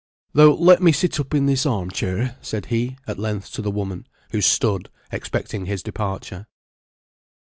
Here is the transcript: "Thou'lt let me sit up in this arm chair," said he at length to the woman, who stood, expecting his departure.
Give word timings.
"Thou'lt 0.33 0.59
let 0.59 0.81
me 0.81 0.91
sit 0.91 1.19
up 1.19 1.35
in 1.35 1.45
this 1.45 1.63
arm 1.63 1.91
chair," 1.91 2.35
said 2.41 2.65
he 2.73 2.97
at 3.05 3.19
length 3.19 3.51
to 3.51 3.61
the 3.61 3.69
woman, 3.69 4.07
who 4.31 4.41
stood, 4.41 4.89
expecting 5.11 5.67
his 5.67 5.83
departure. 5.83 6.47